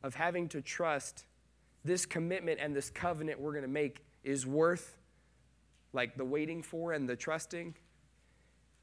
[0.03, 1.25] of having to trust
[1.85, 4.97] this commitment and this covenant we're going to make is worth
[5.93, 7.75] like the waiting for and the trusting.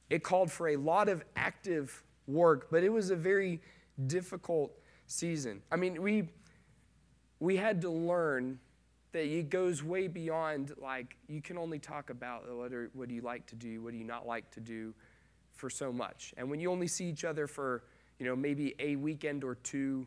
[0.09, 3.61] It called for a lot of active work, but it was a very
[4.07, 4.73] difficult
[5.07, 5.63] season.
[5.71, 6.29] I mean, we
[7.41, 8.59] we had to learn
[9.15, 13.15] that it goes way beyond like you can only talk about what, are, what do
[13.15, 14.93] you like to do, what do you not like to do
[15.53, 16.35] for so much.
[16.37, 17.85] And when you only see each other for,
[18.19, 20.05] you know, maybe a weekend or two,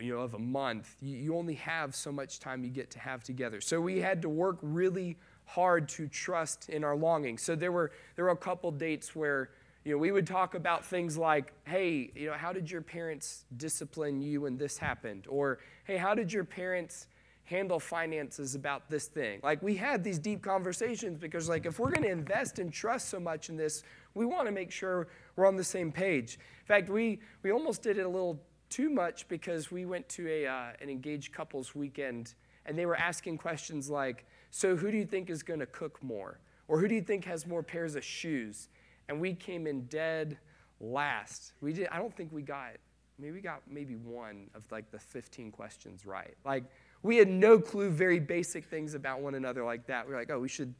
[0.00, 2.98] you know, of a month, you, you only have so much time you get to
[2.98, 3.60] have together.
[3.60, 7.38] So we had to work really hard to trust in our longing.
[7.38, 9.50] So there were there were a couple dates where
[9.84, 13.44] you know, we would talk about things like, hey, you know, how did your parents
[13.56, 15.26] discipline you when this happened?
[15.28, 17.06] Or, hey, how did your parents
[17.46, 19.40] handle finances about this thing?
[19.42, 23.08] Like, we had these deep conversations because, like, if we're going to invest and trust
[23.08, 23.82] so much in this,
[24.14, 26.38] we want to make sure we're on the same page.
[26.60, 30.28] In fact, we, we almost did it a little too much because we went to
[30.28, 32.34] a, uh, an engaged couples weekend
[32.66, 36.02] and they were asking questions like, so who do you think is going to cook
[36.02, 36.40] more?
[36.68, 38.68] Or who do you think has more pairs of shoes?
[39.08, 40.38] and we came in dead
[40.80, 41.52] last.
[41.60, 41.88] We did.
[41.88, 42.72] I don't think we got.
[43.18, 46.34] Maybe we got maybe one of like the 15 questions right.
[46.44, 46.64] Like
[47.06, 47.90] we had no clue.
[47.90, 50.06] Very basic things about one another like that.
[50.06, 50.74] We are like, oh, we should.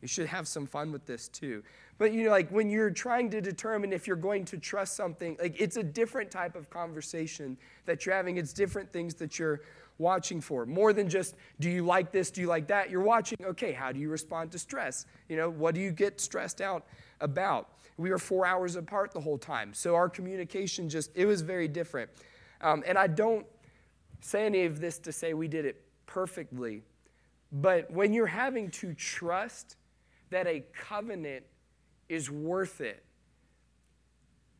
[0.00, 1.64] We should have some fun with this too.
[1.98, 5.36] But you know, like when you're trying to determine if you're going to trust something,
[5.40, 8.36] like it's a different type of conversation that you're having.
[8.36, 9.62] It's different things that you're
[9.98, 10.66] watching for.
[10.66, 12.30] More than just, do you like this?
[12.30, 12.90] Do you like that?
[12.90, 15.06] You're watching, okay, how do you respond to stress?
[15.28, 16.86] You know, what do you get stressed out
[17.20, 17.70] about.
[17.96, 19.74] We were four hours apart the whole time.
[19.74, 22.10] So our communication just, it was very different.
[22.60, 23.46] Um, and I don't
[24.20, 26.82] say any of this to say we did it perfectly,
[27.52, 29.76] but when you're having to trust
[30.30, 31.44] that a covenant
[32.08, 33.04] is worth it,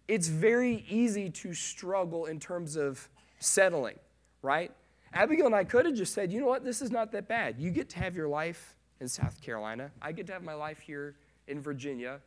[0.07, 3.09] it's very easy to struggle in terms of
[3.41, 3.99] settling,
[4.43, 4.73] right?
[5.13, 7.57] Abigail and I could have just said, you know what, this is not that bad.
[7.59, 9.91] You get to have your life in South Carolina.
[10.01, 12.21] I get to have my life here in Virginia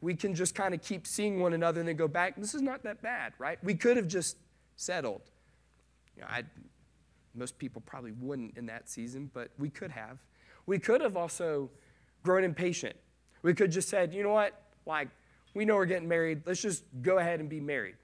[0.00, 2.36] we can just kind of keep seeing one another and then go back.
[2.36, 3.62] This is not that bad, right?
[3.62, 4.36] We could have just
[4.76, 5.22] settled.
[6.20, 6.42] You know, I,
[7.34, 10.18] most people probably wouldn't in that season, but we could have.
[10.66, 11.70] We could have also
[12.22, 12.94] grown impatient.
[13.42, 15.08] We could just said, you know what, like
[15.54, 16.42] we know we're getting married.
[16.44, 17.94] Let's just go ahead and be married.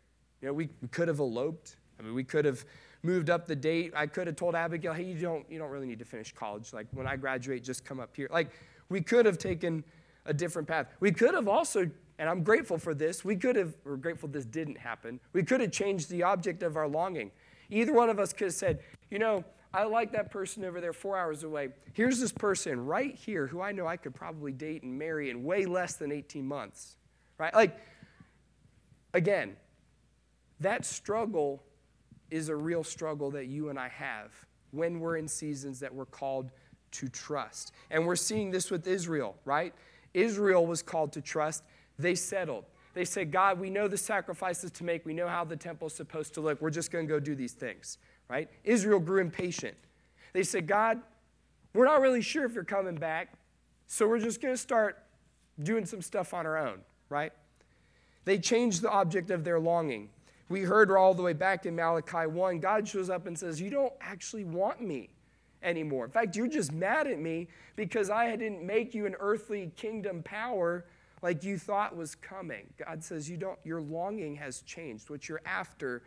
[0.40, 1.76] You know, we, we could have eloped.
[2.00, 2.64] I mean, we could have
[3.02, 3.92] moved up the date.
[3.94, 6.72] I could have told Abigail, hey, you don't, you don't really need to finish college.
[6.72, 8.28] Like when I graduate, just come up here.
[8.30, 8.48] Like
[8.88, 9.84] we could have taken
[10.24, 10.86] a different path.
[11.00, 14.46] We could have also, and I'm grateful for this, we could have, we're grateful this
[14.46, 15.20] didn't happen.
[15.34, 17.30] We could have changed the object of our longing.
[17.70, 20.92] Either one of us could have said, you know, I like that person over there
[20.92, 21.68] four hours away.
[21.92, 25.44] Here's this person right here who I know I could probably date and marry in
[25.44, 26.96] way less than 18 months.
[27.38, 27.52] Right?
[27.52, 27.78] Like,
[29.12, 29.56] again,
[30.60, 31.62] that struggle
[32.30, 34.32] is a real struggle that you and I have
[34.70, 36.50] when we're in seasons that we're called
[36.92, 37.72] to trust.
[37.90, 39.74] And we're seeing this with Israel, right?
[40.14, 41.62] Israel was called to trust.
[41.98, 42.64] They settled.
[42.96, 45.04] They said, God, we know the sacrifices to make.
[45.04, 46.62] We know how the temple is supposed to look.
[46.62, 48.48] We're just going to go do these things, right?
[48.64, 49.76] Israel grew impatient.
[50.32, 51.02] They said, God,
[51.74, 53.34] we're not really sure if you're coming back,
[53.86, 55.04] so we're just going to start
[55.62, 56.78] doing some stuff on our own,
[57.10, 57.34] right?
[58.24, 60.08] They changed the object of their longing.
[60.48, 63.68] We heard all the way back in Malachi 1, God shows up and says, You
[63.68, 65.10] don't actually want me
[65.62, 66.06] anymore.
[66.06, 70.22] In fact, you're just mad at me because I didn't make you an earthly kingdom
[70.22, 70.86] power
[71.26, 72.72] like you thought was coming.
[72.78, 75.10] God says you don't your longing has changed.
[75.10, 76.04] What you're after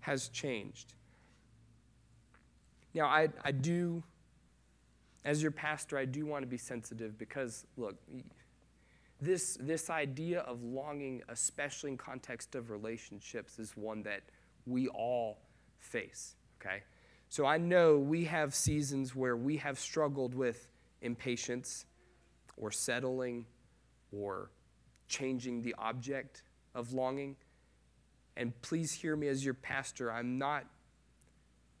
[0.00, 0.94] has changed.
[2.94, 4.02] Now, I, I do,
[5.26, 7.96] as your pastor, I do want to be sensitive because, look,
[9.20, 14.22] this, this idea of longing, especially in context of relationships, is one that
[14.64, 15.36] we all
[15.80, 16.82] face, okay?
[17.28, 20.66] So I know we have seasons where we have struggled with
[21.02, 21.84] impatience
[22.56, 23.44] or settling
[24.12, 24.50] or
[25.08, 26.42] changing the object
[26.74, 27.36] of longing.
[28.36, 30.10] And please hear me as your pastor.
[30.10, 30.64] I'm not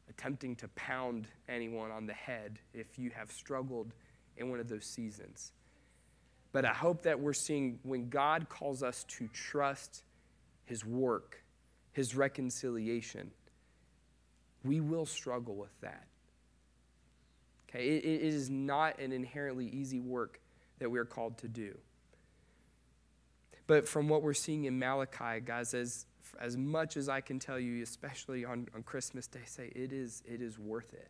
[0.08, 3.94] attempting to pound anyone on the head if you have struggled
[4.36, 5.52] in one of those seasons.
[6.52, 10.02] But I hope that we're seeing when God calls us to trust
[10.64, 11.42] His work,
[11.92, 13.30] His reconciliation,
[14.64, 16.06] we will struggle with that.
[17.68, 20.40] Okay, it, it is not an inherently easy work
[20.80, 21.78] that we are called to do.
[23.70, 26.06] But from what we're seeing in Malachi, guys, as,
[26.40, 30.24] as much as I can tell you, especially on, on Christmas Day, say it is,
[30.26, 31.08] it is worth it.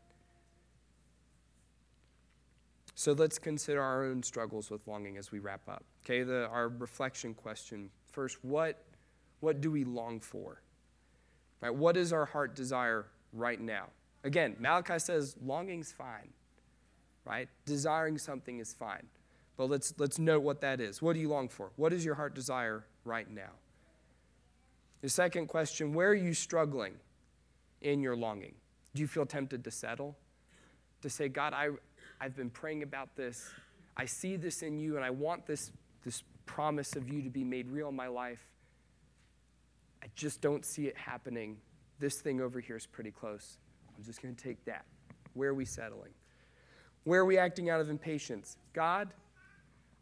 [2.94, 5.84] So let's consider our own struggles with longing as we wrap up.
[6.04, 8.84] Okay, the, our reflection question first, what,
[9.40, 10.60] what do we long for?
[11.62, 13.86] Right, what is our heart desire right now.
[14.22, 16.28] Again, Malachi says longing's fine,
[17.24, 17.48] right?
[17.64, 19.06] Desiring something is fine.
[19.56, 21.02] But let's, let's note what that is.
[21.02, 21.70] What do you long for?
[21.76, 23.50] What is your heart desire right now?
[25.02, 26.94] The second question where are you struggling
[27.80, 28.54] in your longing?
[28.94, 30.16] Do you feel tempted to settle?
[31.02, 31.68] To say, God, I,
[32.20, 33.50] I've been praying about this.
[33.96, 35.70] I see this in you, and I want this,
[36.04, 38.40] this promise of you to be made real in my life.
[40.02, 41.58] I just don't see it happening
[42.00, 43.58] this thing over here is pretty close.
[43.96, 44.86] I'm just going to take that.
[45.34, 46.12] Where are we settling?
[47.04, 48.56] Where are we acting out of impatience?
[48.72, 49.10] God,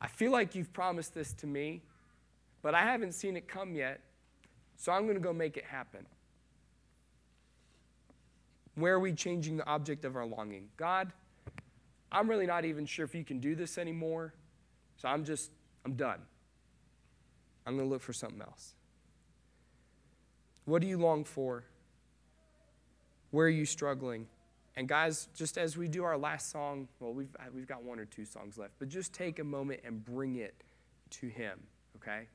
[0.00, 1.82] I feel like you've promised this to me,
[2.62, 4.00] but I haven't seen it come yet,
[4.76, 6.06] so I'm going to go make it happen.
[8.76, 10.68] Where are we changing the object of our longing?
[10.76, 11.12] God,
[12.12, 14.34] I'm really not even sure if you can do this anymore,
[14.96, 15.50] so I'm just,
[15.84, 16.20] I'm done.
[17.66, 18.74] I'm going to look for something else.
[20.64, 21.64] What do you long for?
[23.30, 24.26] Where are you struggling?
[24.78, 27.98] And guys, just as we do our last song, well, we've, uh, we've got one
[27.98, 30.54] or two songs left, but just take a moment and bring it
[31.10, 31.58] to Him,
[31.96, 32.28] okay?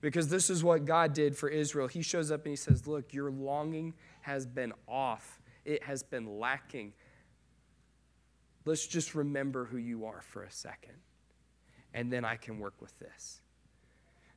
[0.00, 1.86] Because this is what God did for Israel.
[1.86, 6.40] He shows up and He says, Look, your longing has been off, it has been
[6.40, 6.92] lacking.
[8.64, 10.96] Let's just remember who you are for a second,
[11.94, 13.42] and then I can work with this.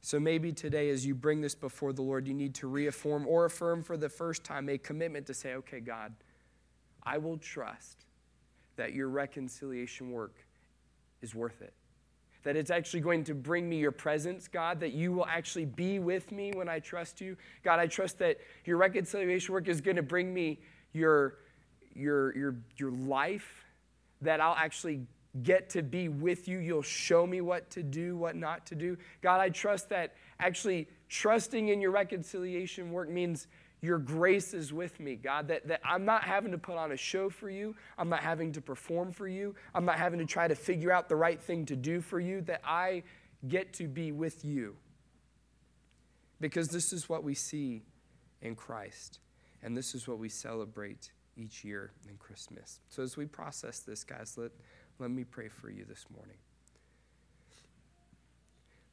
[0.01, 3.45] So maybe today, as you bring this before the Lord, you need to reaffirm or
[3.45, 6.13] affirm for the first time a commitment to say, Okay, God,
[7.09, 8.05] I will trust
[8.75, 10.35] that your reconciliation work
[11.23, 11.73] is worth it.
[12.43, 15.97] That it's actually going to bring me your presence, God, that you will actually be
[15.97, 17.35] with me when I trust you.
[17.63, 20.59] God, I trust that your reconciliation work is going to bring me
[20.93, 21.39] your,
[21.95, 23.65] your, your, your life,
[24.21, 25.01] that I'll actually
[25.41, 26.59] get to be with you.
[26.59, 28.97] You'll show me what to do, what not to do.
[29.21, 33.47] God, I trust that actually trusting in your reconciliation work means
[33.81, 36.97] your grace is with me, God, that, that I'm not having to put on a
[36.97, 37.75] show for you.
[37.97, 39.55] I'm not having to perform for you.
[39.73, 42.41] I'm not having to try to figure out the right thing to do for you,
[42.41, 43.03] that I
[43.47, 44.75] get to be with you.
[46.41, 47.83] Because this is what we see
[48.41, 49.19] in Christ,
[49.63, 52.79] and this is what we celebrate each year in Christmas.
[52.89, 54.51] So as we process this, guys, let,
[54.99, 56.37] let me pray for you this morning.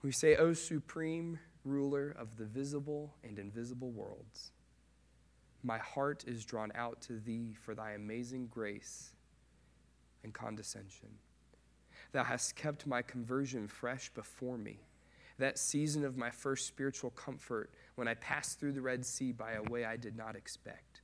[0.03, 4.53] We say, O supreme ruler of the visible and invisible worlds.
[5.67, 9.11] My heart is drawn out to thee for thy amazing grace
[10.23, 11.09] and condescension.
[12.13, 14.79] Thou hast kept my conversion fresh before me,
[15.39, 19.55] that season of my first spiritual comfort when I passed through the Red Sea by
[19.55, 21.01] a way I did not expect.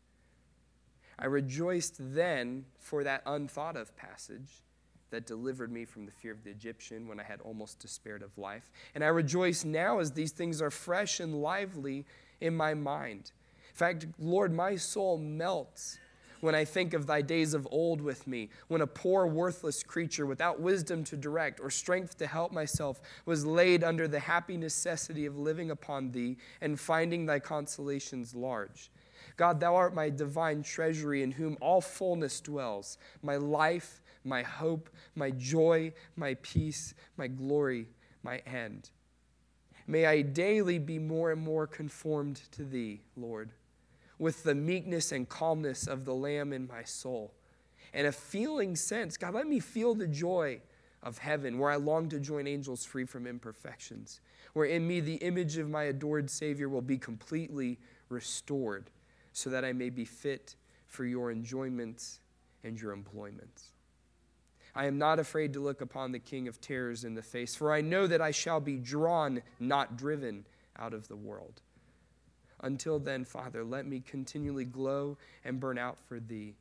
[1.18, 4.62] I rejoiced then for that unthought of passage
[5.10, 8.38] that delivered me from the fear of the Egyptian when I had almost despaired of
[8.38, 8.70] life.
[8.94, 12.06] And I rejoice now as these things are fresh and lively
[12.40, 13.32] in my mind
[13.72, 15.98] in fact, Lord, my soul melts
[16.42, 20.26] when I think of thy days of old with me, when a poor, worthless creature
[20.26, 25.24] without wisdom to direct or strength to help myself was laid under the happy necessity
[25.24, 28.90] of living upon thee and finding thy consolations large.
[29.36, 34.90] God, thou art my divine treasury in whom all fullness dwells, my life, my hope,
[35.14, 37.86] my joy, my peace, my glory,
[38.22, 38.90] my end.
[39.86, 43.52] May I daily be more and more conformed to thee, Lord
[44.22, 47.34] with the meekness and calmness of the Lamb in my soul.
[47.92, 50.60] And a feeling sense, God, let me feel the joy
[51.02, 54.20] of heaven, where I long to join angels free from imperfections,
[54.52, 58.90] where in me the image of my adored Savior will be completely restored,
[59.32, 60.54] so that I may be fit
[60.86, 62.20] for your enjoyments
[62.62, 63.72] and your employments.
[64.72, 67.72] I am not afraid to look upon the King of terrors in the face, for
[67.72, 70.46] I know that I shall be drawn, not driven,
[70.78, 71.60] out of the world.
[72.62, 76.54] Until then, Father, let me continually glow and burn out for thee.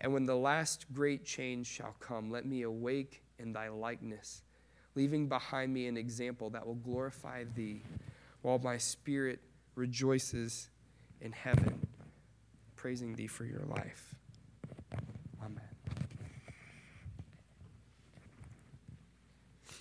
[0.00, 4.42] And when the last great change shall come, let me awake in thy likeness,
[4.94, 7.82] leaving behind me an example that will glorify thee,
[8.42, 9.40] while my spirit
[9.74, 10.68] rejoices
[11.20, 11.86] in heaven,
[12.76, 14.14] praising thee for your life.